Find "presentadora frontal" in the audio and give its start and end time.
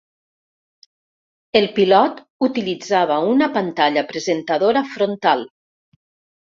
4.15-5.51